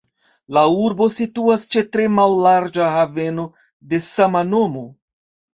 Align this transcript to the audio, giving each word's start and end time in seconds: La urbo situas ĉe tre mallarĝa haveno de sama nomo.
La 0.55 0.61
urbo 0.85 1.07
situas 1.17 1.67
ĉe 1.75 1.83
tre 1.97 2.07
mallarĝa 2.15 2.89
haveno 2.97 3.47
de 3.93 4.01
sama 4.11 4.43
nomo. 4.55 4.87